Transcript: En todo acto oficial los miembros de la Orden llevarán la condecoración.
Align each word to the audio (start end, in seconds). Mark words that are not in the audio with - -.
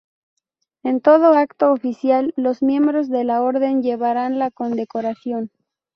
En 0.81 0.99
todo 0.99 1.35
acto 1.35 1.71
oficial 1.71 2.33
los 2.35 2.63
miembros 2.63 3.07
de 3.07 3.23
la 3.23 3.43
Orden 3.43 3.83
llevarán 3.83 4.39
la 4.39 4.49
condecoración. 4.49 5.51